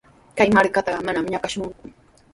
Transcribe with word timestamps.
Kay 0.37 0.49
markaatrawqa 0.57 1.05
manami 1.07 1.31
ñakashunku. 1.33 1.81